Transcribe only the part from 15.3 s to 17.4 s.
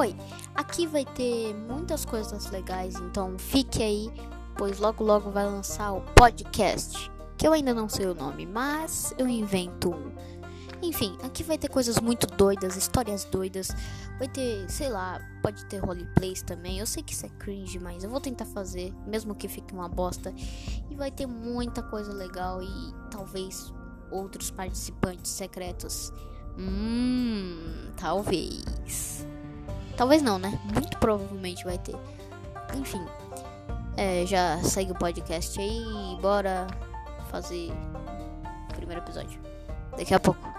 pode ter roleplays também. Eu sei que isso é